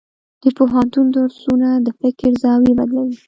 [0.43, 3.17] د پوهنتون درسونه د فکر زاویې بدلوي.